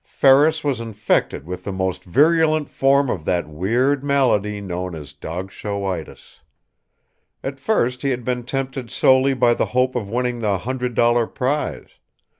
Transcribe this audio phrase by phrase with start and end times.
[0.03, 5.51] Ferris was infected with the most virulent form of that weird malady known as "dog
[5.51, 6.39] showitis."
[7.43, 11.27] At first he had been tempted solely by the hope of winning the hundred dollar
[11.27, 11.89] prize.